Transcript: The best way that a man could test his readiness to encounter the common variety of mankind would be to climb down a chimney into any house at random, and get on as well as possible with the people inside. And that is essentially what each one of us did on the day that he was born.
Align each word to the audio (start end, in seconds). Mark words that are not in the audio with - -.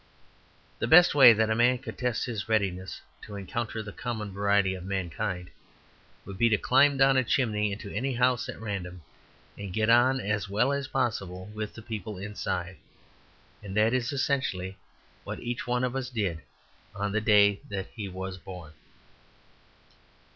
The 0.79 0.87
best 0.87 1.13
way 1.13 1.31
that 1.31 1.51
a 1.51 1.55
man 1.55 1.77
could 1.77 1.95
test 1.95 2.25
his 2.25 2.49
readiness 2.49 3.01
to 3.21 3.35
encounter 3.35 3.83
the 3.83 3.91
common 3.91 4.33
variety 4.33 4.73
of 4.73 4.83
mankind 4.83 5.51
would 6.25 6.39
be 6.39 6.49
to 6.49 6.57
climb 6.57 6.97
down 6.97 7.17
a 7.17 7.23
chimney 7.23 7.71
into 7.71 7.91
any 7.91 8.15
house 8.15 8.49
at 8.49 8.59
random, 8.59 9.03
and 9.59 9.71
get 9.71 9.91
on 9.91 10.19
as 10.19 10.49
well 10.49 10.73
as 10.73 10.87
possible 10.87 11.45
with 11.53 11.75
the 11.75 11.83
people 11.83 12.17
inside. 12.17 12.77
And 13.61 13.77
that 13.77 13.93
is 13.93 14.11
essentially 14.11 14.75
what 15.23 15.39
each 15.39 15.67
one 15.67 15.83
of 15.83 15.95
us 15.95 16.09
did 16.09 16.41
on 16.95 17.11
the 17.11 17.21
day 17.21 17.61
that 17.69 17.85
he 17.93 18.09
was 18.09 18.39
born. 18.39 18.73